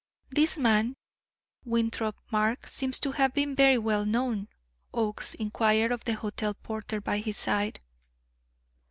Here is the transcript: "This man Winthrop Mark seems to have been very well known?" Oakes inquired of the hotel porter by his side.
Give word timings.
"This 0.31 0.57
man 0.57 0.95
Winthrop 1.63 2.15
Mark 2.31 2.67
seems 2.67 2.97
to 3.01 3.11
have 3.11 3.35
been 3.35 3.55
very 3.55 3.77
well 3.77 4.03
known?" 4.03 4.47
Oakes 4.95 5.35
inquired 5.35 5.91
of 5.91 6.05
the 6.05 6.13
hotel 6.15 6.55
porter 6.55 6.99
by 6.99 7.19
his 7.19 7.37
side. 7.37 7.79